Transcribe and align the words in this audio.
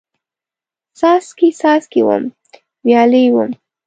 څاڅکي، 0.97 1.49
څاڅکي 1.59 2.01
وم، 2.07 2.23
ویالې 2.85 3.23
وم 3.35 3.51